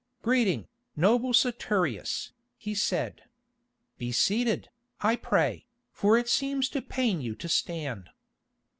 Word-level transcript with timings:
"Greeting, 0.23 0.67
noble 0.95 1.31
Saturius," 1.31 2.31
he 2.57 2.73
said. 2.73 3.25
"Be 3.99 4.11
seated, 4.11 4.71
I 5.01 5.15
pray, 5.15 5.67
for 5.91 6.17
it 6.17 6.27
seems 6.27 6.69
to 6.69 6.81
pain 6.81 7.21
you 7.21 7.35
to 7.35 7.47
stand." 7.47 8.09